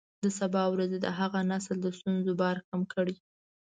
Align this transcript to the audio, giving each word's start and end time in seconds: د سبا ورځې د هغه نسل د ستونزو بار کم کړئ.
د 0.23 0.25
سبا 0.39 0.63
ورځې 0.73 0.97
د 1.01 1.07
هغه 1.19 1.39
نسل 1.51 1.77
د 1.81 1.87
ستونزو 1.97 2.31
بار 2.41 2.57
کم 2.67 2.81
کړئ. 2.93 3.15